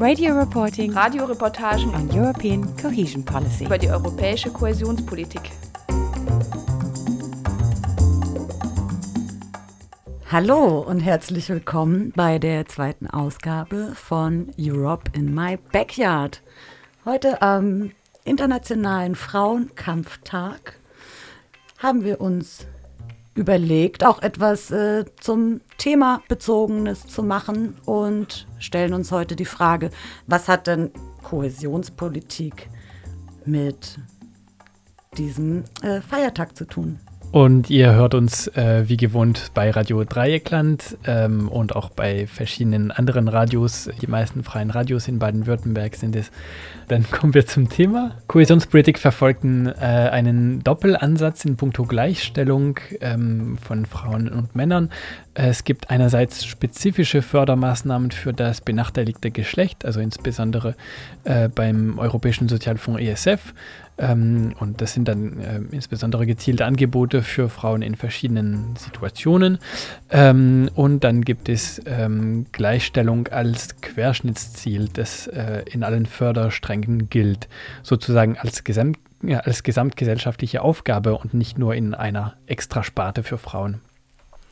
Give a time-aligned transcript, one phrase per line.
[0.00, 3.64] Radio reporting Radioreportagen on European cohesion policy.
[3.64, 5.52] über die europäische Kohäsionspolitik.
[10.32, 16.42] Hallo und herzlich willkommen bei der zweiten Ausgabe von Europe in My Backyard.
[17.04, 17.92] Heute am
[18.24, 20.74] Internationalen Frauenkampftag
[21.78, 22.66] haben wir uns
[23.34, 29.90] überlegt, auch etwas äh, zum Thema bezogenes zu machen und stellen uns heute die Frage,
[30.26, 30.90] was hat denn
[31.22, 32.68] Kohäsionspolitik
[33.44, 33.98] mit
[35.16, 37.00] diesem äh, Feiertag zu tun?
[37.34, 42.92] Und ihr hört uns äh, wie gewohnt bei Radio Dreieckland ähm, und auch bei verschiedenen
[42.92, 43.90] anderen Radios.
[44.00, 46.30] Die meisten freien Radios in Baden-Württemberg sind es.
[46.86, 48.12] Dann kommen wir zum Thema.
[48.28, 54.90] Kohäsionspolitik verfolgten äh, einen Doppelansatz in puncto Gleichstellung ähm, von Frauen und Männern.
[55.36, 60.76] Es gibt einerseits spezifische Fördermaßnahmen für das benachteiligte Geschlecht, also insbesondere
[61.24, 63.52] äh, beim Europäischen Sozialfonds ESF.
[63.96, 69.58] Ähm, und das sind dann äh, insbesondere gezielte Angebote für Frauen in verschiedenen Situationen.
[70.10, 77.48] Ähm, und dann gibt es ähm, Gleichstellung als Querschnittsziel, das äh, in allen Fördersträngen gilt,
[77.82, 83.80] sozusagen als, Gesamt, ja, als gesamtgesellschaftliche Aufgabe und nicht nur in einer Extrasparte für Frauen.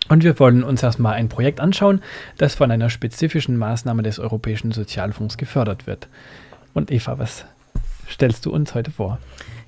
[0.08, 2.02] Und wir wollen uns erstmal ein Projekt anschauen,
[2.36, 6.08] das von einer spezifischen Maßnahme des Europäischen Sozialfonds gefördert wird.
[6.74, 7.44] Und Eva, was
[8.08, 9.18] stellst du uns heute vor?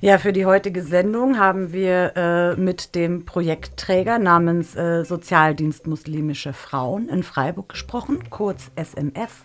[0.01, 6.53] Ja, für die heutige Sendung haben wir äh, mit dem Projektträger namens äh, Sozialdienst Muslimische
[6.53, 9.45] Frauen in Freiburg gesprochen, kurz SMF.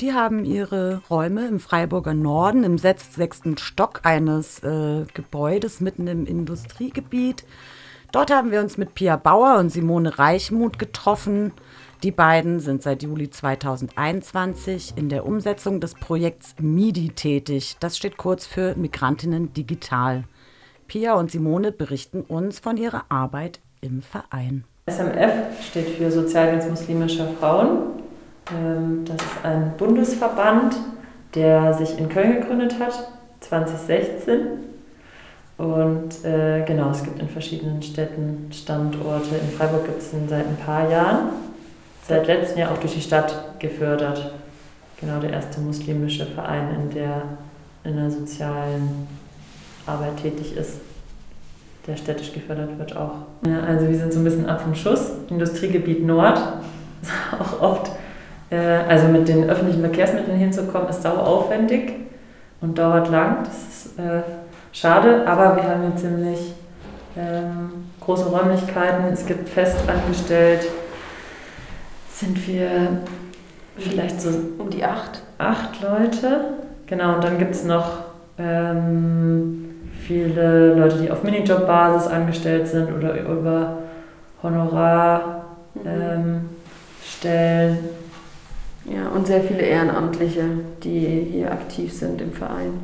[0.00, 6.06] Die haben ihre Räume im Freiburger Norden im sechs- sechsten Stock eines äh, Gebäudes mitten
[6.06, 7.44] im Industriegebiet.
[8.12, 11.52] Dort haben wir uns mit Pia Bauer und Simone Reichmuth getroffen.
[12.04, 17.76] Die beiden sind seit Juli 2021 in der Umsetzung des Projekts MIDI tätig.
[17.80, 20.22] Das steht kurz für Migrantinnen Digital.
[20.86, 24.62] Pia und Simone berichten uns von ihrer Arbeit im Verein.
[24.88, 25.32] SMF
[25.68, 27.78] steht für Sozialdienst muslimischer Frauen.
[28.56, 30.76] Ähm, Das ist ein Bundesverband,
[31.34, 33.08] der sich in Köln gegründet hat,
[33.40, 34.46] 2016.
[35.56, 39.34] Und äh, genau, es gibt in verschiedenen Städten Standorte.
[39.34, 41.47] In Freiburg gibt es ihn seit ein paar Jahren.
[42.08, 44.32] Seit letztem Jahr auch durch die Stadt gefördert.
[45.00, 47.22] Genau, der erste muslimische Verein, in der
[47.84, 49.08] in der sozialen
[49.86, 50.80] Arbeit tätig ist,
[51.86, 53.14] der städtisch gefördert wird auch.
[53.46, 55.10] Ja, also wir sind so ein bisschen ab vom Schuss.
[55.30, 56.38] Industriegebiet Nord
[57.02, 57.90] ist auch oft,
[58.50, 61.92] äh, also mit den öffentlichen Verkehrsmitteln hinzukommen, ist sau aufwendig
[62.60, 63.44] und dauert lang.
[63.44, 64.22] Das ist äh,
[64.72, 66.52] schade, aber wir haben hier ziemlich
[67.16, 69.04] ähm, große Räumlichkeiten.
[69.12, 70.66] Es gibt fest angestellt,
[72.18, 73.02] sind wir
[73.76, 75.22] vielleicht so Um die acht.
[75.38, 76.54] acht Leute.
[76.86, 77.98] Genau, und dann gibt es noch
[78.38, 79.70] ähm,
[80.04, 83.78] viele Leute, die auf Minijob-Basis angestellt sind oder über
[84.42, 85.44] Honorar
[85.84, 86.48] ähm,
[87.04, 87.78] stellen.
[88.84, 90.44] Ja, und sehr viele Ehrenamtliche,
[90.82, 92.80] die hier aktiv sind im Verein.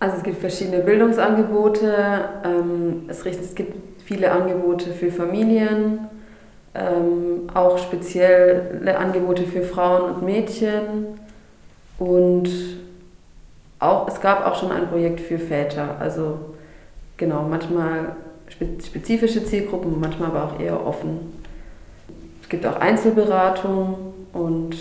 [0.00, 1.94] Also es gibt verschiedene Bildungsangebote,
[2.44, 3.22] ähm, es
[3.54, 6.08] gibt viele Angebote für Familien,
[6.74, 11.18] ähm, auch spezielle Angebote für Frauen und Mädchen
[11.98, 12.48] und
[13.78, 15.96] auch, es gab auch schon ein Projekt für Väter.
[16.00, 16.38] Also
[17.16, 18.16] genau, manchmal
[18.48, 21.32] spe- spezifische Zielgruppen, manchmal aber auch eher offen.
[22.42, 24.76] Es gibt auch Einzelberatung und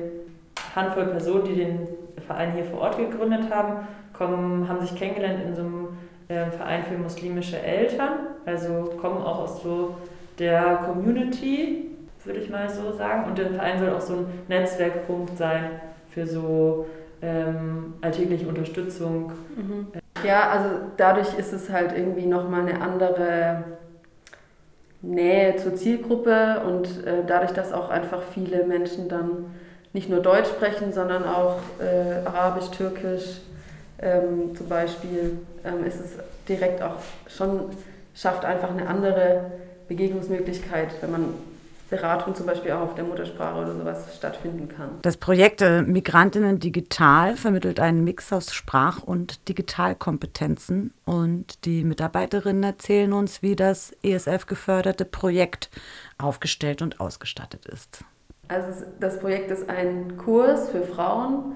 [0.75, 1.89] Handvoll Personen, die den
[2.27, 5.89] Verein hier vor Ort gegründet haben, kommen, haben sich kennengelernt in so einem
[6.29, 8.11] äh, Verein für muslimische Eltern,
[8.47, 9.97] also kommen auch aus so
[10.39, 11.91] der Community,
[12.25, 13.25] würde ich mal so sagen.
[13.29, 15.81] Und der Verein soll auch so ein Netzwerkpunkt sein
[16.11, 16.87] für so
[17.23, 19.33] ähm, alltägliche Unterstützung.
[19.57, 19.89] Mhm.
[20.27, 23.65] Ja, also dadurch ist es halt irgendwie nochmal eine andere
[25.07, 29.55] Nähe zur Zielgruppe und äh, dadurch, dass auch einfach viele Menschen dann
[29.93, 33.41] nicht nur Deutsch sprechen, sondern auch äh, Arabisch, Türkisch,
[34.01, 36.17] ähm, zum Beispiel ähm, ist es
[36.49, 36.97] direkt auch
[37.29, 37.71] schon,
[38.15, 39.53] schafft einfach eine andere
[39.89, 41.35] Begegnungsmöglichkeit, wenn man
[41.95, 44.91] Beratung zum Beispiel auch auf der Muttersprache oder sowas stattfinden kann.
[45.03, 52.63] Das Projekt äh, Migrantinnen Digital vermittelt einen Mix aus Sprach- und Digitalkompetenzen und die Mitarbeiterinnen
[52.63, 55.71] erzählen uns, wie das ESF-geförderte Projekt
[56.19, 58.05] aufgestellt und ausgestattet ist.
[58.49, 61.53] Also das Projekt ist ein Kurs für Frauen,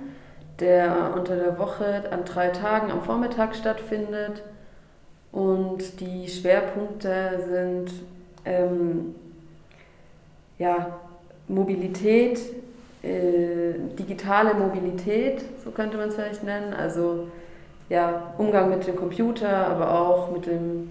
[0.61, 4.43] der unter der Woche an drei Tagen am Vormittag stattfindet.
[5.31, 7.91] Und die Schwerpunkte sind
[10.58, 11.00] ja,
[11.49, 12.40] Mobilität,
[13.02, 16.75] äh, digitale Mobilität, so könnte man es vielleicht nennen.
[16.75, 17.28] Also
[17.88, 20.90] ja, Umgang mit dem Computer, aber auch mit dem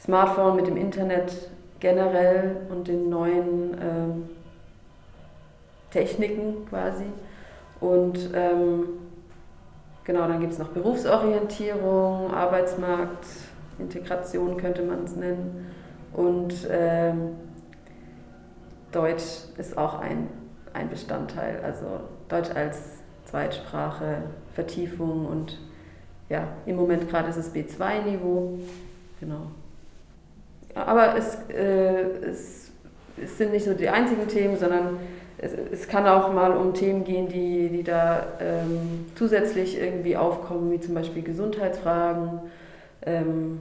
[0.00, 1.50] Smartphone, mit dem Internet
[1.80, 4.28] generell und den neuen ähm,
[5.90, 7.04] Techniken quasi.
[7.80, 8.84] Und ähm,
[10.04, 13.26] genau, dann gibt es noch Berufsorientierung, Arbeitsmarkt,
[13.78, 15.66] Integration könnte man es nennen.
[16.12, 17.36] Und ähm,
[18.92, 19.24] Deutsch
[19.56, 20.28] ist auch ein,
[20.72, 21.60] ein Bestandteil.
[21.64, 21.84] Also
[22.28, 24.22] Deutsch als Zweitsprache,
[24.54, 25.58] Vertiefung und
[26.28, 28.58] ja, im Moment gerade ist es B2-Niveau.
[29.20, 29.50] Genau.
[30.74, 32.70] Aber es, äh, es,
[33.22, 34.98] es, sind nicht nur die einzigen Themen, sondern
[35.38, 40.70] es, es, kann auch mal um Themen gehen, die, die da ähm, zusätzlich irgendwie aufkommen,
[40.70, 42.40] wie zum Beispiel Gesundheitsfragen,
[43.04, 43.58] ähm,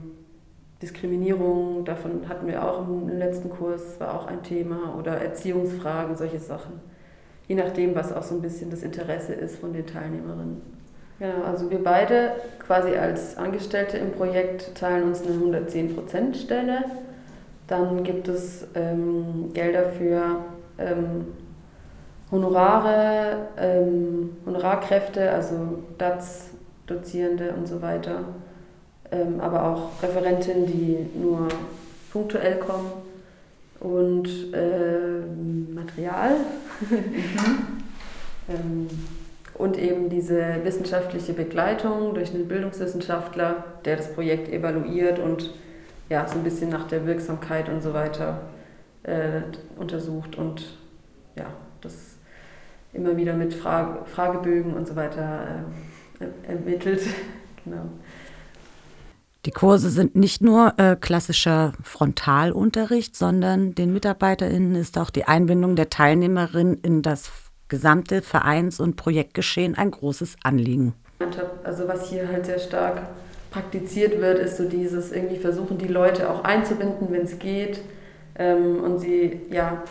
[0.81, 6.39] Diskriminierung, davon hatten wir auch im letzten Kurs, war auch ein Thema, oder Erziehungsfragen, solche
[6.39, 6.79] Sachen.
[7.47, 10.61] Je nachdem, was auch so ein bisschen das Interesse ist von den Teilnehmerinnen.
[11.19, 16.85] Genau, also wir beide quasi als Angestellte im Projekt teilen uns eine 110%-Stelle.
[17.67, 20.37] Dann gibt es ähm, Gelder für
[20.79, 21.27] ähm,
[22.31, 26.49] Honorare, ähm, Honorarkräfte, also DATS,
[26.87, 28.23] Dozierende und so weiter
[29.11, 31.47] ähm, aber auch Referentinnen, die nur
[32.11, 32.91] punktuell kommen
[33.79, 35.21] und äh,
[35.73, 36.35] Material
[38.49, 38.87] ähm,
[39.55, 45.53] und eben diese wissenschaftliche Begleitung durch einen Bildungswissenschaftler, der das Projekt evaluiert und
[46.09, 48.41] ja, so ein bisschen nach der Wirksamkeit und so weiter
[49.03, 49.41] äh,
[49.77, 50.77] untersucht und
[51.35, 51.45] ja,
[51.81, 52.17] das
[52.93, 55.63] immer wieder mit Frage, Fragebögen und so weiter
[56.19, 57.01] äh, ermittelt.
[57.63, 57.85] genau.
[59.45, 65.75] Die Kurse sind nicht nur äh, klassischer Frontalunterricht, sondern den MitarbeiterInnen ist auch die Einbindung
[65.75, 67.31] der Teilnehmerinnen in das
[67.67, 70.93] gesamte Vereins- und Projektgeschehen ein großes Anliegen.
[71.63, 73.01] Also was hier halt sehr stark
[73.49, 77.81] praktiziert wird, ist so dieses irgendwie versuchen, die Leute auch einzubinden, wenn es geht.
[78.37, 79.83] Ähm, und sie, ja,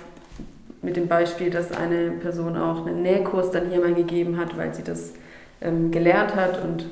[0.80, 4.72] mit dem Beispiel, dass eine Person auch einen Nähkurs dann hier mal gegeben hat, weil
[4.74, 5.12] sie das
[5.60, 6.86] ähm, gelernt hat und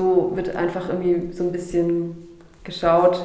[0.00, 2.16] so wird einfach irgendwie so ein bisschen
[2.64, 3.24] geschaut,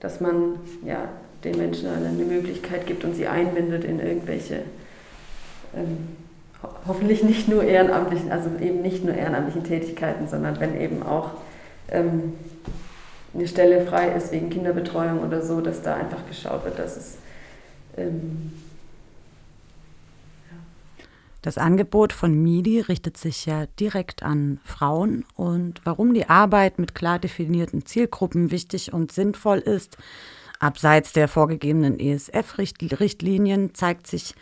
[0.00, 1.08] dass man ja,
[1.44, 4.62] den Menschen eine Möglichkeit gibt und sie einbindet in irgendwelche,
[5.74, 6.16] ähm,
[6.62, 11.30] ho hoffentlich nicht nur ehrenamtlichen, also eben nicht nur ehrenamtlichen Tätigkeiten, sondern wenn eben auch
[11.90, 12.32] ähm,
[13.34, 17.18] eine Stelle frei ist wegen Kinderbetreuung oder so, dass da einfach geschaut wird, dass es
[17.96, 18.52] ähm,
[21.46, 26.96] das Angebot von MIDI richtet sich ja direkt an Frauen und warum die Arbeit mit
[26.96, 29.96] klar definierten Zielgruppen wichtig und sinnvoll ist,
[30.58, 34.34] abseits der vorgegebenen ESF-Richtlinien, zeigt sich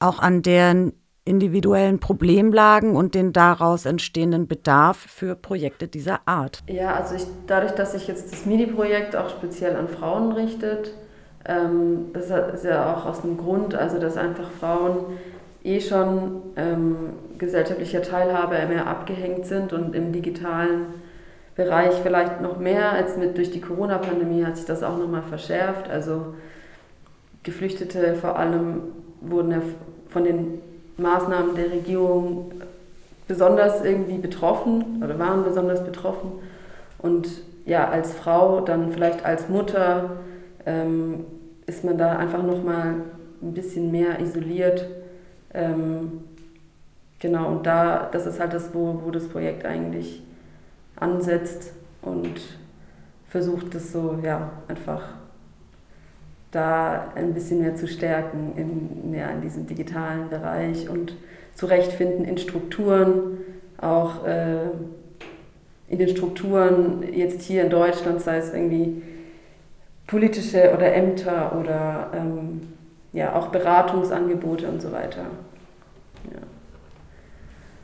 [0.00, 0.92] auch an deren
[1.24, 6.58] individuellen Problemlagen und den daraus entstehenden Bedarf für Projekte dieser Art.
[6.68, 10.92] Ja, also ich, dadurch, dass sich jetzt das MIDI-Projekt auch speziell an Frauen richtet,
[11.46, 15.16] ähm, das ist ja auch aus einem Grund, also dass einfach Frauen
[15.64, 16.96] eh schon ähm,
[17.38, 20.86] gesellschaftlicher Teilhabe mehr abgehängt sind und im digitalen
[21.56, 25.90] Bereich vielleicht noch mehr als mit durch die Corona-Pandemie hat sich das auch nochmal verschärft.
[25.90, 26.34] Also
[27.42, 28.82] Geflüchtete vor allem
[29.20, 29.60] wurden ja
[30.08, 30.60] von den
[30.96, 32.52] Maßnahmen der Regierung
[33.28, 36.32] besonders irgendwie betroffen oder waren besonders betroffen.
[36.98, 37.28] Und
[37.66, 40.16] ja, als Frau, dann vielleicht als Mutter,
[40.66, 41.24] ähm,
[41.66, 42.94] ist man da einfach nochmal
[43.42, 44.86] ein bisschen mehr isoliert
[45.54, 46.24] ähm,
[47.18, 50.22] genau, und da, das ist halt das, wo, wo das Projekt eigentlich
[50.96, 52.40] ansetzt und
[53.28, 55.02] versucht das so, ja, einfach
[56.50, 61.14] da ein bisschen mehr zu stärken in, ja, in diesem digitalen Bereich und
[61.54, 63.38] zurechtfinden in Strukturen,
[63.80, 64.64] auch äh,
[65.88, 69.02] in den Strukturen jetzt hier in Deutschland, sei es irgendwie
[70.06, 72.62] politische oder Ämter oder ähm,
[73.12, 75.22] ja, auch Beratungsangebote und so weiter.
[76.30, 76.40] Ja.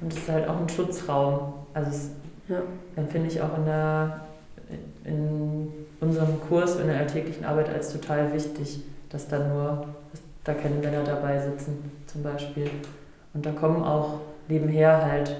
[0.00, 1.54] Und es ist halt auch ein Schutzraum.
[1.74, 2.10] Also es
[2.48, 2.62] Ja.
[2.94, 4.20] Dann finde ich auch in, der,
[5.04, 5.68] in
[6.00, 10.76] unserem Kurs, in der alltäglichen Arbeit als total wichtig, dass da nur, dass da keine
[10.76, 12.70] Männer dabei sitzen, zum Beispiel.
[13.34, 15.36] Und da kommen auch nebenher halt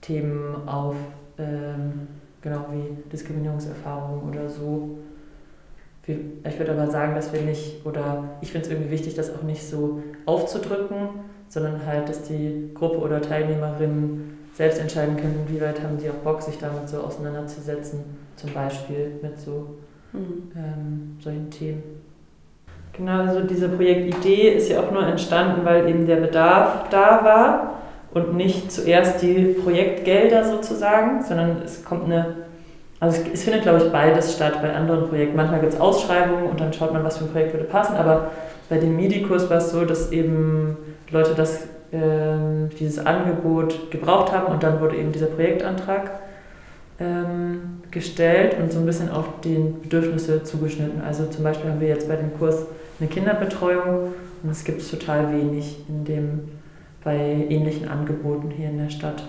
[0.00, 0.94] Themen auf,
[1.38, 2.06] ähm,
[2.40, 4.98] genau wie Diskriminierungserfahrungen oder so.
[6.06, 9.42] Ich würde aber sagen, dass wir nicht, oder ich finde es irgendwie wichtig, das auch
[9.42, 11.08] nicht so aufzudrücken,
[11.48, 16.14] sondern halt, dass die Gruppe oder Teilnehmerinnen selbst entscheiden können, wie weit haben sie auch
[16.14, 18.00] Bock, sich damit so auseinanderzusetzen,
[18.36, 19.76] zum Beispiel mit so
[20.12, 20.52] mhm.
[20.56, 21.82] ähm, solchen Themen.
[22.92, 27.80] Genau, also diese Projektidee ist ja auch nur entstanden, weil eben der Bedarf da war
[28.14, 32.36] und nicht zuerst die Projektgelder sozusagen, sondern es kommt eine,
[33.04, 35.36] also es, es findet glaube ich beides statt bei anderen Projekten.
[35.36, 38.30] Manchmal gibt es Ausschreibungen und dann schaut man, was für ein Projekt würde passen, aber
[38.68, 40.76] bei dem MIDI-Kurs war es so, dass eben
[41.10, 46.12] Leute das, äh, dieses Angebot gebraucht haben und dann wurde eben dieser Projektantrag
[46.98, 51.02] ähm, gestellt und so ein bisschen auf die Bedürfnisse zugeschnitten.
[51.02, 52.66] Also zum Beispiel haben wir jetzt bei dem Kurs
[53.00, 56.48] eine Kinderbetreuung und es gibt total wenig in dem,
[57.02, 59.24] bei ähnlichen Angeboten hier in der Stadt.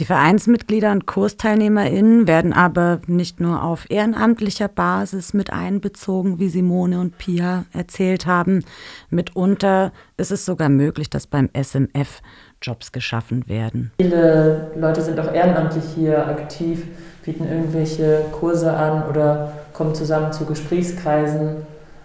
[0.00, 7.00] Die Vereinsmitglieder und KursteilnehmerInnen werden aber nicht nur auf ehrenamtlicher Basis mit einbezogen, wie Simone
[7.00, 8.64] und Pia erzählt haben.
[9.10, 12.22] Mitunter ist es sogar möglich, dass beim SMF
[12.62, 13.92] Jobs geschaffen werden.
[14.00, 16.86] Viele Leute sind auch ehrenamtlich hier aktiv,
[17.22, 21.56] bieten irgendwelche Kurse an oder kommen zusammen zu Gesprächskreisen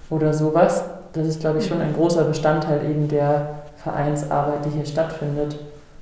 [0.09, 0.83] oder sowas.
[1.13, 5.55] Das ist, glaube ich, schon ein großer Bestandteil eben der Vereinsarbeit, die hier stattfindet.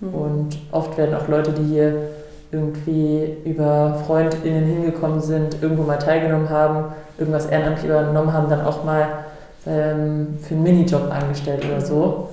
[0.03, 0.13] Mhm.
[0.13, 2.09] Und oft werden auch Leute, die hier
[2.51, 8.83] irgendwie über FreundInnen hingekommen sind, irgendwo mal teilgenommen haben, irgendwas ehrenamtlich übernommen haben, dann auch
[8.83, 9.25] mal
[9.65, 12.29] ähm, für einen Minijob angestellt oder so,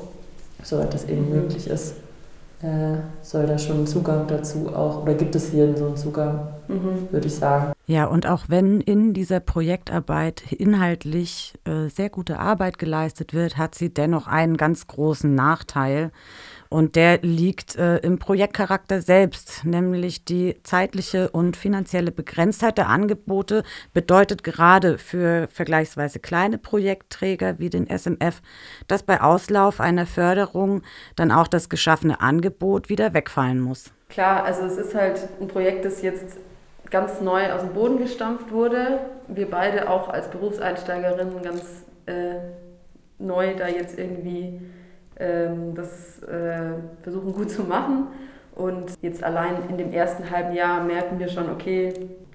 [0.63, 1.37] soweit das eben mhm.
[1.37, 1.95] möglich ist.
[2.63, 6.49] Äh, soll da schon ein Zugang dazu auch, oder gibt es hier so einen Zugang,
[6.69, 7.09] mhm.
[7.11, 7.73] würde ich sagen.
[7.87, 13.75] Ja, und auch wenn in dieser Projektarbeit inhaltlich äh, sehr gute Arbeit geleistet wird, hat
[13.75, 16.11] sie dennoch einen ganz großen Nachteil.
[16.73, 23.65] Und der liegt äh, im Projektcharakter selbst, nämlich die zeitliche und finanzielle Begrenztheit der Angebote
[23.93, 28.41] bedeutet gerade für vergleichsweise kleine Projektträger wie den SMF,
[28.87, 30.83] dass bei Auslauf einer Förderung
[31.17, 33.91] dann auch das geschaffene Angebot wieder wegfallen muss.
[34.09, 36.39] Klar, also es ist halt ein Projekt, das jetzt
[36.89, 39.01] ganz neu aus dem Boden gestampft wurde.
[39.27, 42.37] Wir beide auch als Berufseinsteigerinnen ganz äh,
[43.19, 44.61] neu da jetzt irgendwie
[45.75, 46.73] das äh,
[47.03, 48.09] versuchen gut zu machen.
[48.55, 51.93] Und jetzt allein in dem ersten halben Jahr merken wir schon, okay,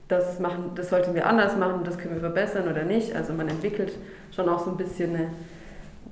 [0.08, 3.16] das, machen, das sollten wir anders machen, das können wir verbessern oder nicht.
[3.16, 3.98] Also man entwickelt
[4.32, 5.24] schon auch so ein bisschen eine,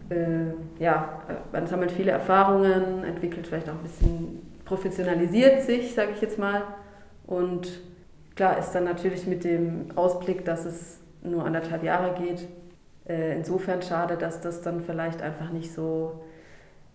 [0.10, 6.22] äh, ja, man sammelt viele Erfahrungen, entwickelt vielleicht auch ein bisschen, professionalisiert sich, sage ich
[6.22, 6.64] jetzt mal.
[7.28, 7.82] Und
[8.36, 12.48] klar ist dann natürlich mit dem Ausblick, dass es nur anderthalb Jahre geht,
[13.08, 16.24] äh, insofern schade, dass das dann vielleicht einfach nicht so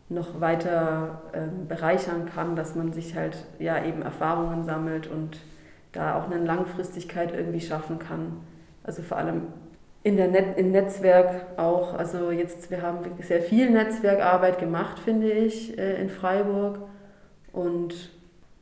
[0.09, 5.39] noch weiter ähm, bereichern kann, dass man sich halt ja eben Erfahrungen sammelt und
[5.93, 8.41] da auch eine Langfristigkeit irgendwie schaffen kann.
[8.85, 9.49] Also vor allem
[10.03, 11.95] in der Net im Netzwerk auch.
[11.95, 16.79] Also jetzt, wir haben sehr viel Netzwerkarbeit gemacht, finde ich, äh, in Freiburg.
[17.53, 18.11] Und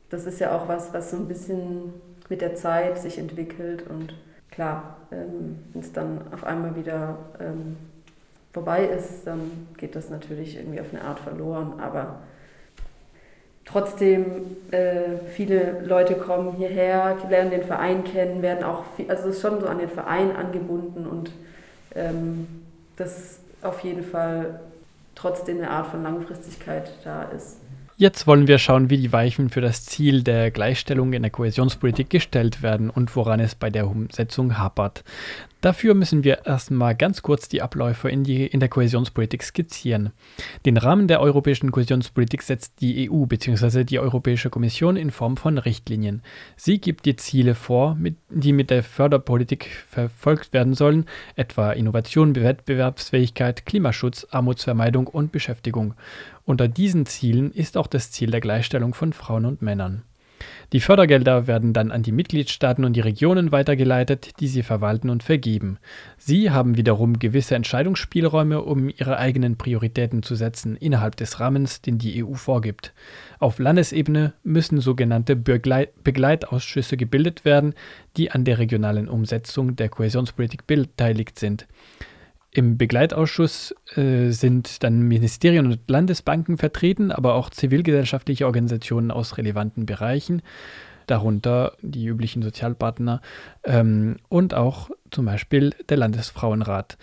[0.09, 1.93] das ist ja auch was, was so ein bisschen
[2.29, 3.85] mit der Zeit sich entwickelt.
[3.87, 4.15] Und
[4.51, 7.77] klar, ähm, wenn es dann auf einmal wieder ähm,
[8.57, 11.79] vorbei ist, dann geht das natürlich irgendwie auf eine Art verloren.
[11.79, 12.21] Aber
[13.65, 14.25] trotzdem,
[14.71, 19.61] äh, viele Leute kommen hierher, lernen den Verein kennen, werden auch, viel, also ist schon
[19.61, 21.31] so an den Verein angebunden und
[21.93, 22.47] ähm,
[22.95, 24.59] das auf jeden Fall
[25.13, 27.57] trotzdem eine Art von Langfristigkeit da ist.
[27.99, 32.11] Jetzt wollen wir schauen, wie die Weichen für das Ziel der Gleichstellung in der Kohäsionspolitik
[32.11, 35.03] gestellt werden und woran es bei der Umsetzung hapert.
[35.61, 40.11] Dafür müssen wir erstmal ganz kurz die Abläufe in, die, in der Kohäsionspolitik skizzieren.
[40.65, 43.83] Den Rahmen der europäischen Kohäsionspolitik setzt die EU bzw.
[43.83, 46.21] die Europäische Kommission in Form von Richtlinien.
[46.55, 52.35] Sie gibt die Ziele vor, mit, die mit der Förderpolitik verfolgt werden sollen, etwa Innovation,
[52.35, 55.95] Wettbewerbsfähigkeit, Klimaschutz, Armutsvermeidung und Beschäftigung.
[56.45, 60.03] Unter diesen Zielen ist auch das Ziel der Gleichstellung von Frauen und Männern.
[60.73, 65.23] Die Fördergelder werden dann an die Mitgliedstaaten und die Regionen weitergeleitet, die sie verwalten und
[65.23, 65.77] vergeben.
[66.17, 71.99] Sie haben wiederum gewisse Entscheidungsspielräume, um ihre eigenen Prioritäten zu setzen innerhalb des Rahmens, den
[71.99, 72.93] die EU vorgibt.
[73.39, 77.73] Auf Landesebene müssen sogenannte Begleitausschüsse gebildet werden,
[78.17, 81.65] die an der regionalen Umsetzung der Kohäsionspolitik beteiligt sind.
[82.57, 89.85] Im Begleitausschuss äh, sind dann Ministerien und Landesbanken vertreten, aber auch zivilgesellschaftliche Organisationen aus relevanten
[89.85, 90.41] Bereichen,
[91.05, 93.21] darunter die üblichen Sozialpartner
[93.63, 96.97] ähm, und auch zum Beispiel der Landesfrauenrat.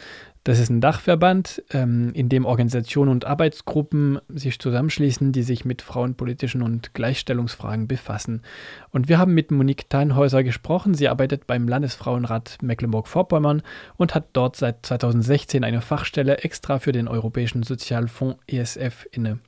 [0.44, 5.80] Das ist ein Dachverband, ähm, in dem Organisationen und Arbeitsgruppen sich zusammenschließen, die sich mit
[5.80, 8.42] frauenpolitischen und Gleichstellungsfragen befassen.
[8.90, 10.92] Und wir haben mit Monique Teinhäuser gesprochen.
[10.92, 13.62] Sie arbeitet beim Landesfrauenrat Mecklenburg-Vorpommern
[13.96, 19.38] und hat dort seit 2016 eine Fachstelle extra für den Europäischen Sozialfonds ESF inne.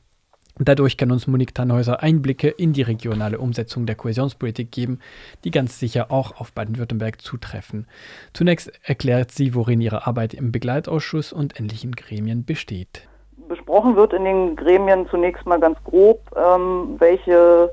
[0.59, 5.01] Dadurch kann uns Monique Tannhäuser Einblicke in die regionale Umsetzung der Kohäsionspolitik geben,
[5.45, 7.87] die ganz sicher auch auf Baden-Württemberg zutreffen.
[8.33, 13.07] Zunächst erklärt sie, worin ihre Arbeit im Begleitausschuss und ähnlichen Gremien besteht.
[13.49, 17.71] Besprochen wird in den Gremien zunächst mal ganz grob, ähm, welche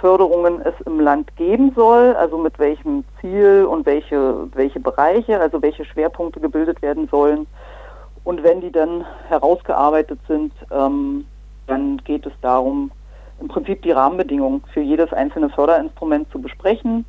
[0.00, 5.62] Förderungen es im Land geben soll, also mit welchem Ziel und welche, welche Bereiche, also
[5.62, 7.46] welche Schwerpunkte gebildet werden sollen.
[8.24, 11.24] Und wenn die dann herausgearbeitet sind, ähm,
[11.72, 12.90] dann geht es darum,
[13.40, 17.04] im Prinzip die Rahmenbedingungen für jedes einzelne Förderinstrument zu besprechen.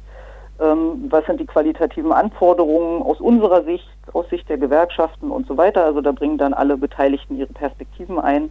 [0.60, 5.58] Ähm, was sind die qualitativen Anforderungen aus unserer Sicht, aus Sicht der Gewerkschaften und so
[5.58, 5.84] weiter.
[5.84, 8.50] Also da bringen dann alle Beteiligten ihre Perspektiven ein.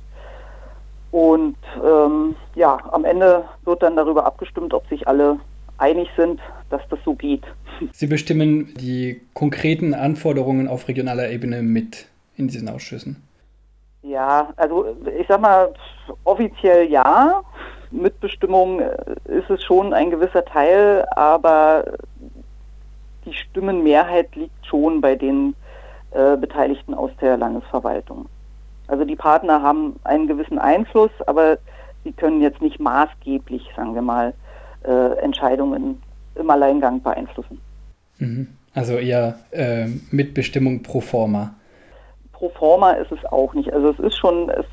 [1.10, 5.38] Und ähm, ja, am Ende wird dann darüber abgestimmt, ob sich alle
[5.78, 6.40] einig sind,
[6.70, 7.44] dass das so geht.
[7.92, 13.22] Sie bestimmen die konkreten Anforderungen auf regionaler Ebene mit in diesen Ausschüssen.
[14.02, 15.72] Ja, also ich sag mal,
[16.24, 17.42] offiziell ja.
[17.90, 18.94] Mitbestimmung äh,
[19.26, 21.84] ist es schon ein gewisser Teil, aber
[23.24, 25.54] die Stimmenmehrheit liegt schon bei den
[26.10, 28.26] äh, Beteiligten aus der Landesverwaltung.
[28.88, 31.58] Also die Partner haben einen gewissen Einfluss, aber
[32.02, 34.34] sie können jetzt nicht maßgeblich, sagen wir mal,
[34.84, 36.02] äh, Entscheidungen
[36.34, 37.60] im Alleingang beeinflussen.
[38.18, 38.48] Mhm.
[38.74, 41.54] Also eher äh, Mitbestimmung pro forma
[42.42, 43.72] pro forma ist es auch nicht.
[43.72, 44.66] Also es ist schon, es,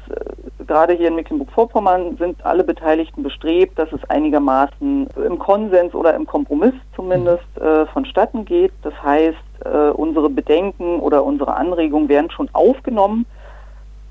[0.66, 6.26] gerade hier in Mecklenburg-Vorpommern sind alle Beteiligten bestrebt, dass es einigermaßen im Konsens oder im
[6.26, 8.72] Kompromiss zumindest äh, vonstatten geht.
[8.82, 13.28] Das heißt, äh, unsere Bedenken oder unsere Anregungen werden schon aufgenommen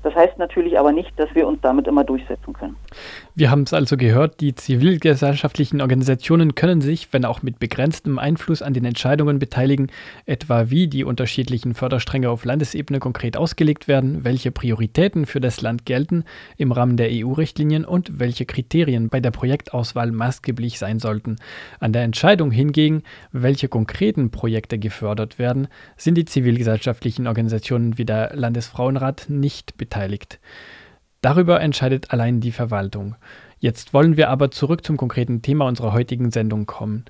[0.01, 2.77] das heißt natürlich aber nicht, dass wir uns damit immer durchsetzen können.
[3.35, 8.61] Wir haben es also gehört, die zivilgesellschaftlichen Organisationen können sich, wenn auch mit begrenztem Einfluss
[8.61, 9.87] an den Entscheidungen beteiligen,
[10.25, 15.85] etwa wie die unterschiedlichen Förderstränge auf Landesebene konkret ausgelegt werden, welche Prioritäten für das Land
[15.85, 16.23] gelten
[16.55, 21.35] im Rahmen der EU-Richtlinien und welche Kriterien bei der Projektauswahl maßgeblich sein sollten.
[21.79, 28.31] An der Entscheidung hingegen, welche konkreten Projekte gefördert werden, sind die zivilgesellschaftlichen Organisationen wie der
[28.33, 30.39] Landesfrauenrat nicht beteiligt beteiligt.
[31.21, 33.15] Darüber entscheidet allein die Verwaltung.
[33.59, 37.05] Jetzt wollen wir aber zurück zum konkreten Thema unserer heutigen Sendung kommen.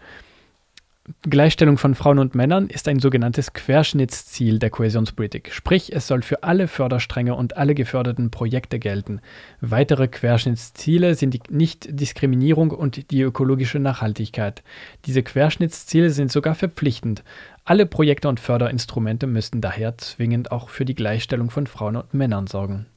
[1.23, 5.51] Gleichstellung von Frauen und Männern ist ein sogenanntes Querschnittsziel der Kohäsionspolitik.
[5.51, 9.19] Sprich, es soll für alle Förderstränge und alle geförderten Projekte gelten.
[9.59, 14.61] Weitere Querschnittsziele sind die Nichtdiskriminierung und die ökologische Nachhaltigkeit.
[15.05, 17.23] Diese Querschnittsziele sind sogar verpflichtend.
[17.69, 22.47] Alle Projekte und Förderinstrumente müssten daher zwingend auch für die Gleichstellung von Frauen und Männern
[22.47, 22.87] sorgen.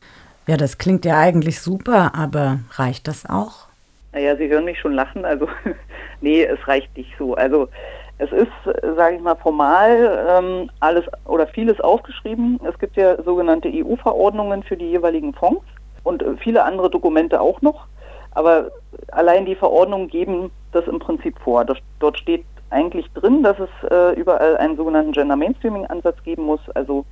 [0.46, 3.66] Ja, das klingt ja eigentlich super, aber reicht das auch?
[4.14, 5.26] Naja, Sie hören mich schon lachen.
[5.26, 5.46] Also,
[6.22, 7.34] nee, es reicht nicht so.
[7.34, 7.68] Also,
[8.16, 8.48] es ist,
[8.96, 12.58] sage ich mal, formal ähm, alles oder vieles aufgeschrieben.
[12.66, 15.66] Es gibt ja sogenannte EU-Verordnungen für die jeweiligen Fonds
[16.02, 17.88] und äh, viele andere Dokumente auch noch.
[18.30, 18.70] Aber
[19.08, 21.66] allein die Verordnungen geben das im Prinzip vor.
[21.66, 26.60] Das, dort steht eigentlich drin, dass es äh, überall einen sogenannten Gender Mainstreaming-Ansatz geben muss,
[26.74, 27.04] also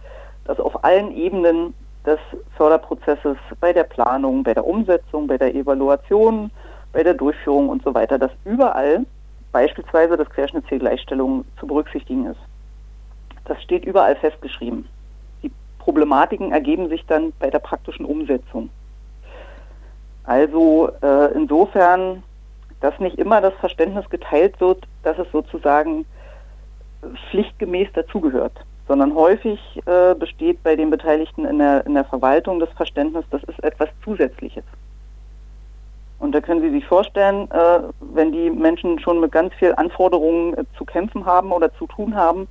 [0.45, 1.75] dass auf allen Ebenen
[2.07, 2.19] des
[2.57, 6.51] Förderprozesses bei der Planung, bei der Umsetzung, bei der Evaluation,
[6.93, 9.05] bei der Durchführung und so weiter, dass überall
[9.53, 12.41] beispielsweise das Querschnittsziel Gleichstellung zu berücksichtigen ist.
[13.45, 14.89] Das steht überall festgeschrieben.
[15.43, 18.71] Die Problematiken ergeben sich dann bei der praktischen Umsetzung.
[20.25, 22.23] Also äh, insofern
[22.81, 26.07] dass nicht immer das Verständnis geteilt wird, dass es sozusagen
[27.31, 28.53] pflichtgemäß dazugehört,
[28.89, 33.43] sondern häufig äh, besteht bei den Beteiligten in der, in der Verwaltung das Verständnis, das
[33.45, 34.65] ist etwas Zusätzliches.
[36.19, 40.55] Und da können Sie sich vorstellen, äh, wenn die Menschen schon mit ganz vielen Anforderungen
[40.55, 42.47] äh, zu kämpfen haben oder zu tun haben,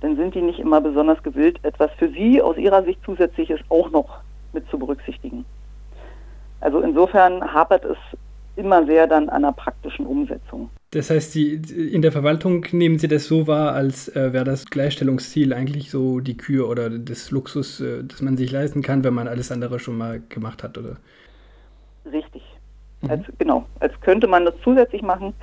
[0.00, 3.90] dann sind die nicht immer besonders gewillt, etwas für sie aus ihrer Sicht Zusätzliches auch
[3.90, 4.18] noch
[4.52, 5.44] mit zu berücksichtigen.
[6.60, 7.96] Also insofern hapert es
[8.58, 10.68] immer sehr dann an der praktischen Umsetzung.
[10.90, 11.54] Das heißt, die,
[11.92, 16.20] in der Verwaltung nehmen Sie das so wahr, als äh, wäre das Gleichstellungsziel eigentlich so
[16.20, 19.78] die Kür oder das Luxus, äh, das man sich leisten kann, wenn man alles andere
[19.78, 20.96] schon mal gemacht hat, oder?
[22.10, 22.42] Richtig.
[23.02, 23.10] Mhm.
[23.10, 25.34] Als, genau, als könnte man das zusätzlich machen.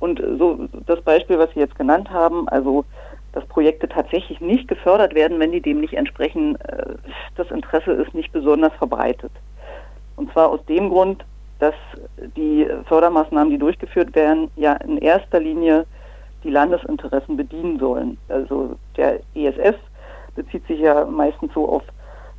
[0.00, 2.84] Und so das Beispiel, was Sie jetzt genannt haben, also
[3.32, 6.56] dass Projekte tatsächlich nicht gefördert werden, wenn die dem nicht entsprechen.
[6.62, 6.94] Äh,
[7.36, 9.32] das Interesse ist nicht besonders verbreitet.
[10.16, 11.24] Und zwar aus dem Grund,
[11.60, 11.74] dass
[12.36, 15.86] die Fördermaßnahmen, die durchgeführt werden, ja in erster Linie
[16.42, 18.18] die Landesinteressen bedienen sollen.
[18.28, 19.76] Also der ESF
[20.34, 21.82] bezieht sich ja meistens so auf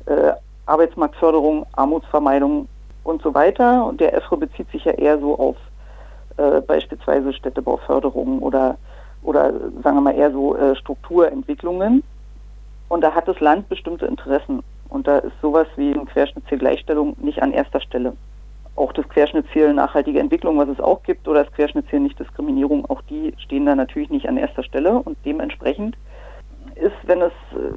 [0.06, 0.32] äh,
[0.66, 2.68] Arbeitsmarktförderung, Armutsvermeidung
[3.04, 3.86] und so weiter.
[3.86, 5.56] Und der EFRE bezieht sich ja eher so auf
[6.36, 8.76] äh, beispielsweise Städtebauförderung oder,
[9.22, 12.02] oder sagen wir mal eher so äh, Strukturentwicklungen.
[12.88, 14.62] Und da hat das Land bestimmte Interessen.
[14.88, 18.14] Und da ist sowas wie ein Querschnittsziel Gleichstellung nicht an erster Stelle.
[18.74, 23.34] Auch das Querschnittsziel nachhaltige Entwicklung, was es auch gibt, oder das Querschnittsziel Nichtdiskriminierung, auch die
[23.38, 24.94] stehen da natürlich nicht an erster Stelle.
[24.94, 25.96] Und dementsprechend
[26.76, 27.74] ist, wenn es äh,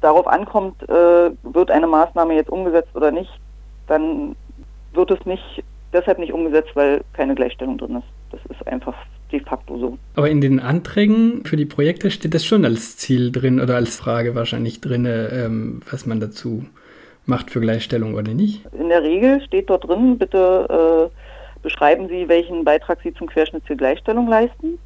[0.00, 3.30] darauf ankommt, äh, wird eine Maßnahme jetzt umgesetzt oder nicht,
[3.88, 4.36] dann
[4.92, 8.06] wird es nicht deshalb nicht umgesetzt, weil keine Gleichstellung drin ist.
[8.30, 8.94] Das ist einfach
[9.32, 9.98] de facto so.
[10.14, 13.96] Aber in den Anträgen für die Projekte steht das schon als Ziel drin oder als
[13.96, 16.66] Frage wahrscheinlich drin, ähm, was man dazu
[17.28, 18.64] macht für Gleichstellung oder nicht?
[18.72, 23.76] In der Regel steht dort drin, bitte äh, beschreiben Sie, welchen Beitrag Sie zum Querschnittsziel
[23.76, 24.78] Gleichstellung leisten.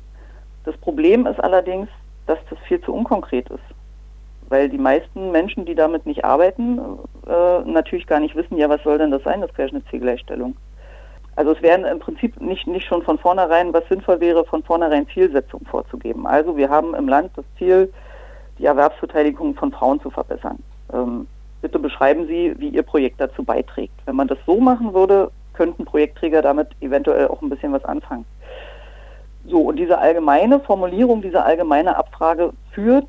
[0.64, 1.88] Das Problem ist allerdings,
[2.26, 3.60] dass das viel zu unkonkret ist.
[4.48, 6.78] Weil die meisten Menschen, die damit nicht arbeiten,
[7.26, 10.56] äh, natürlich gar nicht wissen, ja, was soll denn das sein, das Querschnittszielgleichstellung.
[11.36, 15.06] Also es wäre im Prinzip nicht, nicht schon von vornherein, was sinnvoll wäre, von vornherein
[15.08, 16.26] Zielsetzungen vorzugeben.
[16.26, 17.92] Also wir haben im Land das Ziel,
[18.58, 20.58] die Erwerbsbeteiligung von Frauen zu verbessern.
[20.92, 21.26] Ähm,
[21.60, 23.94] bitte beschreiben Sie, wie Ihr Projekt dazu beiträgt.
[24.06, 28.24] Wenn man das so machen würde, könnten Projektträger damit eventuell auch ein bisschen was anfangen.
[29.46, 33.08] So, und diese allgemeine Formulierung, diese allgemeine Abfrage führt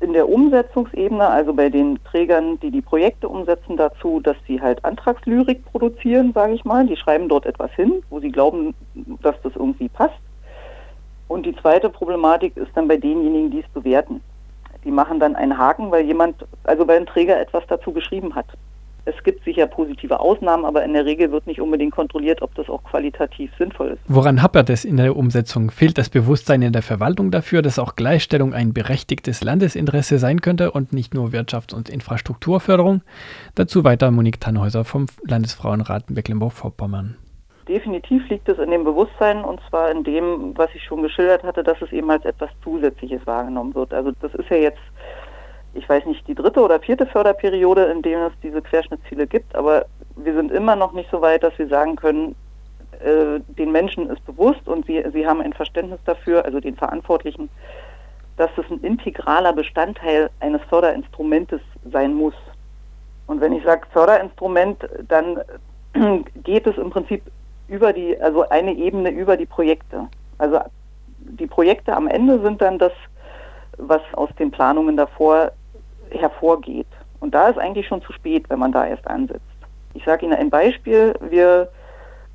[0.00, 4.84] in der Umsetzungsebene, also bei den Trägern, die die Projekte umsetzen, dazu, dass sie halt
[4.84, 6.86] Antragslyrik produzieren, sage ich mal.
[6.86, 8.74] Die schreiben dort etwas hin, wo sie glauben,
[9.22, 10.18] dass das irgendwie passt.
[11.28, 14.20] Und die zweite Problematik ist dann bei denjenigen, die es bewerten.
[14.84, 18.46] Die machen dann einen Haken, weil jemand, also weil ein Träger etwas dazu geschrieben hat.
[19.04, 22.68] Es gibt sicher positive Ausnahmen, aber in der Regel wird nicht unbedingt kontrolliert, ob das
[22.68, 24.00] auch qualitativ sinnvoll ist.
[24.06, 25.72] Woran hapert es in der Umsetzung?
[25.72, 30.70] Fehlt das Bewusstsein in der Verwaltung dafür, dass auch Gleichstellung ein berechtigtes Landesinteresse sein könnte
[30.70, 33.02] und nicht nur Wirtschafts- und Infrastrukturförderung?
[33.56, 37.16] Dazu weiter Monique Tannhäuser vom Landesfrauenrat Mecklenburg-Vorpommern.
[37.72, 41.62] Definitiv liegt es in dem Bewusstsein und zwar in dem, was ich schon geschildert hatte,
[41.62, 43.94] dass es eben als etwas Zusätzliches wahrgenommen wird.
[43.94, 44.82] Also das ist ja jetzt
[45.74, 49.86] ich weiß nicht, die dritte oder vierte Förderperiode, in der es diese Querschnittsziele gibt, aber
[50.16, 52.34] wir sind immer noch nicht so weit, dass wir sagen können,
[53.00, 57.48] äh, den Menschen ist bewusst und sie, sie haben ein Verständnis dafür, also den Verantwortlichen,
[58.36, 62.34] dass es ein integraler Bestandteil eines Förderinstrumentes sein muss.
[63.26, 65.40] Und wenn ich sage Förderinstrument, dann
[66.44, 67.22] geht es im Prinzip
[67.72, 70.08] über die, also eine Ebene über die Projekte.
[70.36, 70.60] Also
[71.18, 72.92] die Projekte am Ende sind dann das,
[73.78, 75.52] was aus den Planungen davor
[76.10, 76.86] hervorgeht.
[77.20, 79.40] Und da ist eigentlich schon zu spät, wenn man da erst ansetzt.
[79.94, 81.14] Ich sage Ihnen ein Beispiel.
[81.20, 81.70] Wir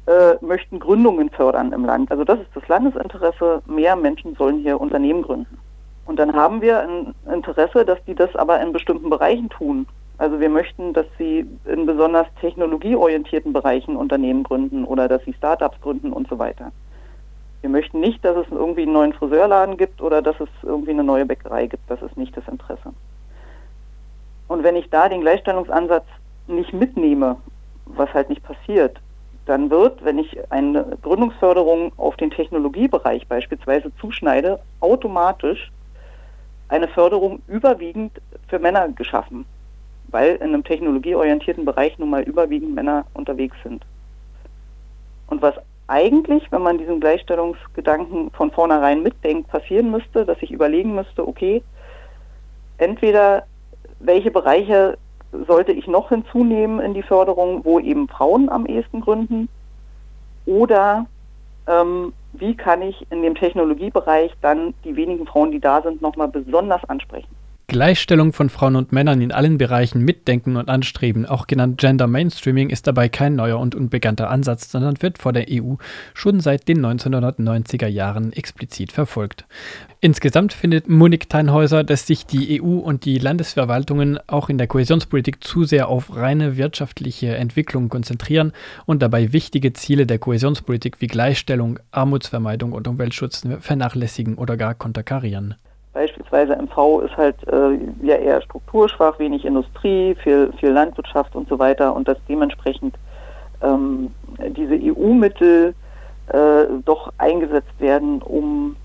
[0.08, 2.10] äh, möchten Gründungen fördern im Land.
[2.10, 3.62] Also das ist das Landesinteresse.
[3.67, 5.60] Mehr Menschen sollen hier Unternehmen gründen.
[6.06, 9.86] Und dann haben wir ein Interesse, dass die das aber in bestimmten Bereichen tun.
[10.17, 15.80] Also wir möchten, dass sie in besonders technologieorientierten Bereichen Unternehmen gründen oder dass sie Startups
[15.82, 16.71] gründen und so weiter.
[17.62, 21.03] Wir möchten nicht, dass es irgendwie einen neuen Friseurladen gibt oder dass es irgendwie eine
[21.03, 21.89] neue Bäckerei gibt.
[21.89, 22.93] Das ist nicht das Interesse.
[24.47, 26.06] Und wenn ich da den Gleichstellungsansatz
[26.47, 27.38] nicht mitnehme,
[27.86, 28.99] was halt nicht passiert,
[29.45, 35.71] dann wird, wenn ich eine Gründungsförderung auf den Technologiebereich beispielsweise zuschneide, automatisch
[36.69, 38.12] eine Förderung überwiegend
[38.47, 39.45] für Männer geschaffen,
[40.09, 43.85] weil in einem technologieorientierten Bereich nun mal überwiegend Männer unterwegs sind.
[45.27, 45.55] Und was
[45.87, 51.63] eigentlich, wenn man diesen Gleichstellungsgedanken von vornherein mitdenkt, passieren müsste, dass ich überlegen müsste, okay,
[52.77, 53.43] entweder
[53.99, 54.97] welche Bereiche
[55.47, 59.49] sollte ich noch hinzunehmen in die Förderung, wo eben Frauen am ehesten gründen?
[60.45, 61.05] Oder
[61.67, 66.29] ähm, wie kann ich in dem Technologiebereich dann die wenigen Frauen, die da sind, nochmal
[66.29, 67.35] besonders ansprechen?
[67.69, 72.69] Gleichstellung von Frauen und Männern in allen Bereichen mitdenken und anstreben, auch genannt Gender Mainstreaming,
[72.69, 75.73] ist dabei kein neuer und unbekannter Ansatz, sondern wird vor der EU
[76.13, 79.45] schon seit den 1990er Jahren explizit verfolgt.
[79.99, 85.43] Insgesamt findet Monique Teinhäuser, dass sich die EU und die Landesverwaltungen auch in der Kohäsionspolitik
[85.43, 88.53] zu sehr auf reine wirtschaftliche Entwicklung konzentrieren
[88.86, 95.56] und dabei wichtige Ziele der Kohäsionspolitik wie Gleichstellung, Armutsvermeidung und Umweltschutz vernachlässigen oder gar konterkarieren.
[95.97, 101.57] Beispielsweise MV ist halt äh, ja eher strukturschwach, wenig Industrie, viel, viel Landwirtschaft und so
[101.57, 102.95] weiter und dass dementsprechend
[103.63, 104.12] ähm,
[104.49, 105.73] diese EU-Mittel
[106.27, 108.75] äh, doch eingesetzt werden, um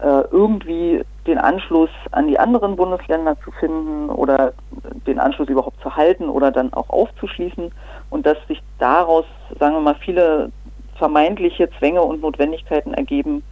[0.00, 4.52] äh, irgendwie den Anschluss an die anderen Bundesländer zu finden oder
[5.06, 7.72] den Anschluss überhaupt zu halten oder dann auch aufzuschließen
[8.10, 9.24] und dass sich daraus,
[9.58, 10.52] sagen wir mal, viele
[10.96, 13.42] vermeintliche Zwänge und Notwendigkeiten ergeben,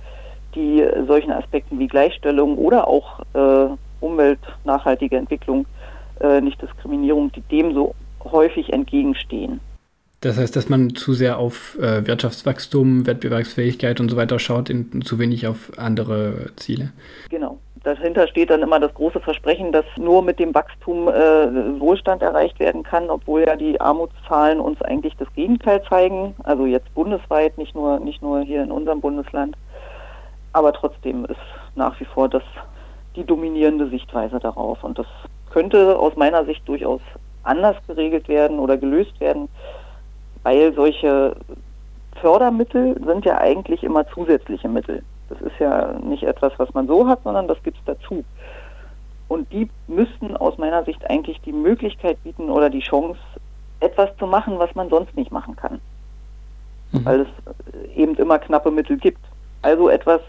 [0.59, 3.69] die solchen Aspekten wie Gleichstellung oder auch äh,
[4.01, 5.67] Umwelt, nachhaltige Entwicklung,
[6.21, 7.95] äh, Nichtdiskriminierung, die dem so
[8.25, 9.61] häufig entgegenstehen.
[10.21, 15.03] Das heißt, dass man zu sehr auf äh, Wirtschaftswachstum, Wettbewerbsfähigkeit und so weiter schaut, in,
[15.03, 16.91] zu wenig auf andere Ziele.
[17.31, 17.59] Genau.
[17.85, 22.59] Dahinter steht dann immer das große Versprechen, dass nur mit dem Wachstum äh, Wohlstand erreicht
[22.59, 26.35] werden kann, obwohl ja die Armutszahlen uns eigentlich das Gegenteil zeigen.
[26.43, 29.57] Also jetzt bundesweit, nicht nur, nicht nur hier in unserem Bundesland.
[30.53, 31.37] Aber trotzdem ist
[31.75, 32.43] nach wie vor das
[33.17, 34.83] die dominierende Sichtweise darauf.
[34.85, 35.07] Und das
[35.51, 37.01] könnte aus meiner Sicht durchaus
[37.43, 39.49] anders geregelt werden oder gelöst werden,
[40.43, 41.35] weil solche
[42.21, 45.03] Fördermittel sind ja eigentlich immer zusätzliche Mittel.
[45.29, 48.25] Das ist ja nicht etwas, was man so hat, sondern das gibt es dazu.
[49.29, 53.21] Und die müssten aus meiner Sicht eigentlich die Möglichkeit bieten oder die Chance,
[53.81, 55.81] etwas zu machen, was man sonst nicht machen kann.
[56.93, 57.05] Mhm.
[57.05, 59.21] Weil es eben immer knappe Mittel gibt.
[59.63, 60.21] Also etwas,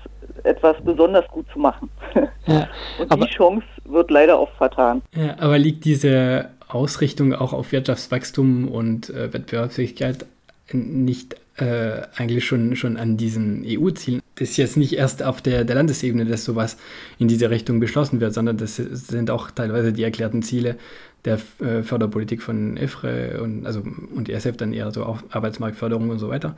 [0.44, 1.90] etwas besonders gut zu machen.
[2.48, 5.04] Ja, Und die Chance wird leider oft vertan.
[5.16, 10.26] Ja, aber liegt diese Ausrichtung auch auf Wirtschaftswachstum und äh, Wettbewerbsfähigkeit
[10.74, 14.22] nicht äh, eigentlich schon, schon an diesen EU-Zielen.
[14.36, 16.78] Das ist jetzt nicht erst auf der, der Landesebene, dass sowas
[17.18, 20.78] in diese Richtung beschlossen wird, sondern das sind auch teilweise die erklärten Ziele
[21.26, 23.84] der äh, Förderpolitik von EFRE und, also,
[24.16, 26.56] und ESF dann eher so auf Arbeitsmarktförderung und so weiter.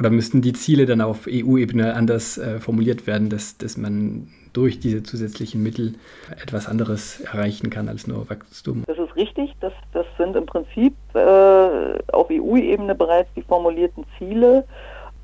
[0.00, 4.80] Oder müssten die Ziele dann auf EU-Ebene anders äh, formuliert werden, dass, dass man durch
[4.80, 5.92] diese zusätzlichen Mittel
[6.42, 8.84] etwas anderes erreichen kann als nur Wachstum?
[8.86, 9.54] Das ist richtig.
[9.60, 14.64] Das, das sind im Prinzip äh, auf EU-Ebene bereits die formulierten Ziele.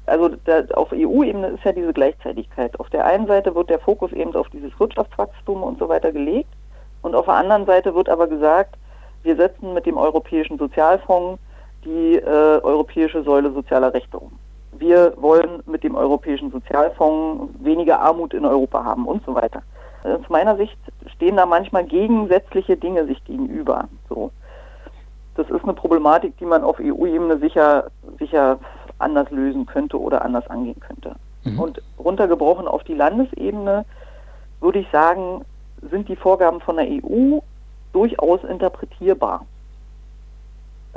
[0.05, 2.79] Also der, auf EU-Ebene ist ja diese Gleichzeitigkeit.
[2.79, 6.53] Auf der einen Seite wird der Fokus eben auf dieses Wirtschaftswachstum und so weiter gelegt.
[7.01, 8.77] Und auf der anderen Seite wird aber gesagt,
[9.23, 11.41] wir setzen mit dem Europäischen Sozialfonds
[11.83, 14.33] die äh, europäische Säule sozialer Rechte um
[14.79, 19.63] wir wollen mit dem Europäischen Sozialfonds weniger Armut in Europa haben und so weiter.
[20.05, 20.79] Aus meiner Sicht
[21.15, 23.89] stehen da manchmal gegensätzliche Dinge sich gegenüber.
[24.09, 24.31] So.
[25.35, 28.59] Das ist eine Problematik, die man auf EU-Ebene sicher, sicher
[28.99, 31.17] anders lösen könnte oder anders angehen könnte.
[31.45, 31.61] Mhm.
[31.61, 33.85] Und runtergebrochen auf die Landesebene
[34.61, 35.45] würde ich sagen,
[35.91, 37.41] sind die Vorgaben von der EU
[37.93, 39.45] durchaus interpretierbar.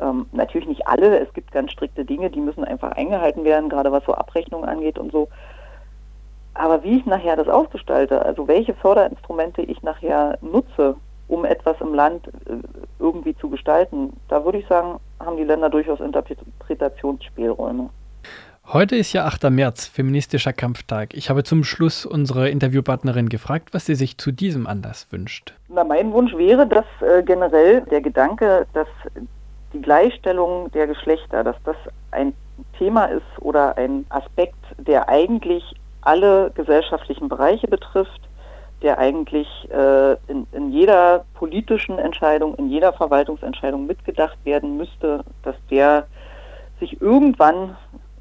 [0.01, 3.91] Ähm, natürlich nicht alle, es gibt ganz strikte Dinge, die müssen einfach eingehalten werden, gerade
[3.91, 5.29] was so Abrechnungen angeht und so.
[6.53, 10.95] Aber wie ich nachher das ausgestalte, also welche Förderinstrumente ich nachher nutze,
[11.27, 12.57] um etwas im Land äh,
[12.99, 17.89] irgendwie zu gestalten, da würde ich sagen, haben die Länder durchaus Interpretationsspielräume.
[18.71, 19.49] Heute ist ja 8.
[19.49, 21.15] März, feministischer Kampftag.
[21.15, 25.55] Ich habe zum Schluss unsere Interviewpartnerin gefragt, was sie sich zu diesem Anlass wünscht.
[25.69, 28.87] Na, mein Wunsch wäre, dass äh, generell der Gedanke, dass
[29.73, 31.75] die Gleichstellung der Geschlechter, dass das
[32.11, 32.33] ein
[32.77, 35.63] Thema ist oder ein Aspekt, der eigentlich
[36.01, 38.21] alle gesellschaftlichen Bereiche betrifft,
[38.81, 45.55] der eigentlich äh, in, in jeder politischen Entscheidung, in jeder Verwaltungsentscheidung mitgedacht werden müsste, dass
[45.69, 46.07] der
[46.79, 47.75] sich irgendwann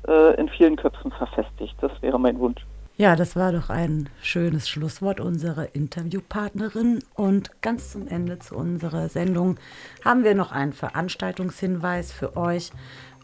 [0.08, 1.76] äh, in vielen Köpfen verfestigt.
[1.80, 2.64] Das wäre mein Wunsch.
[3.00, 6.98] Ja, das war doch ein schönes Schlusswort unserer Interviewpartnerin.
[7.14, 9.56] Und ganz zum Ende zu unserer Sendung
[10.04, 12.72] haben wir noch einen Veranstaltungshinweis für euch.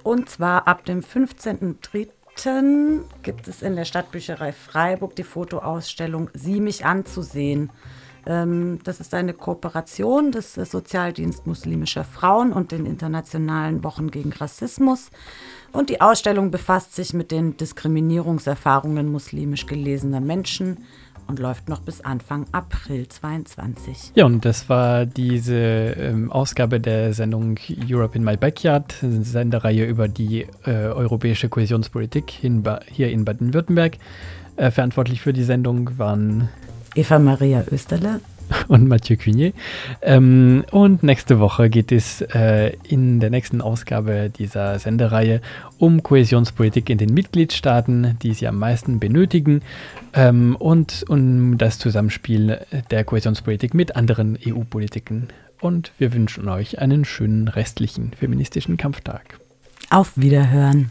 [0.04, 3.00] Und zwar ab dem 15.03.
[3.24, 7.72] gibt es in der Stadtbücherei Freiburg die Fotoausstellung Sieh mich anzusehen.
[8.26, 15.10] Ähm, das ist eine Kooperation des Sozialdienst muslimischer Frauen und den Internationalen Wochen gegen Rassismus.
[15.72, 20.78] Und die Ausstellung befasst sich mit den Diskriminierungserfahrungen muslimisch gelesener Menschen
[21.26, 24.12] und läuft noch bis Anfang April 22.
[24.14, 27.58] Ja, und das war diese ähm, Ausgabe der Sendung
[27.88, 33.98] Europe in My Backyard, eine Sendereihe über die äh, europäische Kohäsionspolitik in hier in Baden-Württemberg.
[34.56, 36.48] Äh, verantwortlich für die Sendung waren
[36.94, 38.20] Eva Maria Österle
[38.68, 39.52] und Mathieu Cunier.
[40.02, 45.40] Ähm, und nächste Woche geht es äh, in der nächsten Ausgabe dieser Sendereihe
[45.78, 49.62] um Kohäsionspolitik in den Mitgliedstaaten, die sie am meisten benötigen,
[50.12, 55.28] ähm, und um das Zusammenspiel der Kohäsionspolitik mit anderen EU-Politiken.
[55.61, 59.38] Und wir wünschen euch einen schönen restlichen feministischen Kampftag.
[59.90, 60.90] Auf Wiederhören.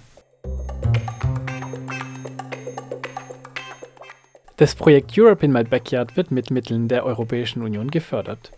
[4.57, 8.51] Das Projekt Europe in My Backyard wird mit Mitteln der Europäischen Union gefördert.